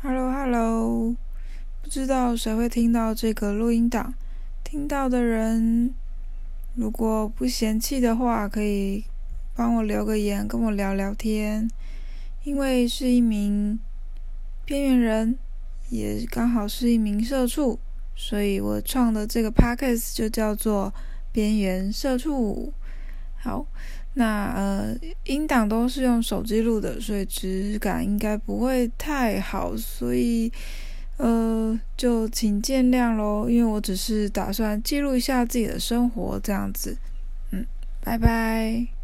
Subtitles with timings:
[0.00, 1.16] Hello，Hello，
[1.82, 4.14] 不知道谁会听到这个录音档？
[4.62, 5.92] 听到的人，
[6.76, 9.02] 如果不嫌弃的话，可以
[9.56, 11.68] 帮我留个言，跟我聊聊天。
[12.44, 13.80] 因为是一名
[14.64, 15.36] 边缘人，
[15.90, 17.76] 也刚好是一名社畜，
[18.14, 20.94] 所以我创的这个 Podcast 就叫做
[21.32, 22.72] “边缘社畜”。
[23.38, 23.66] 好。
[24.14, 30.50] 那呃，音档都是用手机录的，所以质感应该不会太好，所以
[31.18, 33.48] 呃，就请见谅喽。
[33.48, 36.96] 因为我只是打算记录一下自己的生活，这样子。
[37.52, 37.64] 嗯，
[38.02, 38.97] 拜拜。